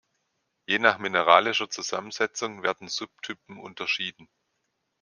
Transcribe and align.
Je 0.65 0.79
nach 0.79 0.97
mineralischer 0.97 1.69
Zusammensetzung 1.69 2.63
werden 2.63 2.87
Subtypen 2.87 3.59
unterschieden. 3.59 4.27